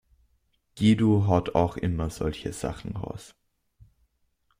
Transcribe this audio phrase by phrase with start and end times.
[0.75, 3.35] Guido haut auch immer solche Sachen raus.